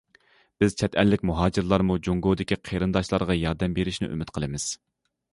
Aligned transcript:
بىز 0.61 0.75
چەت 0.77 0.95
ئەللىك 1.01 1.25
مۇھاجىرلارمۇ 1.29 1.97
جۇڭگودىكى 2.07 2.57
قېرىنداشلارغا 2.69 3.35
ياردەم 3.41 3.75
بېرىشنى 3.77 4.09
ئۈمىد 4.15 4.33
قىلىمىز. 4.39 4.67